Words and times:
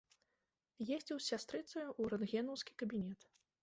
Ездзіў 0.95 1.21
з 1.21 1.21
сястрыцаю 1.31 1.87
ў 2.01 2.17
рэнтгенаўскі 2.17 2.71
кабінет. 2.85 3.33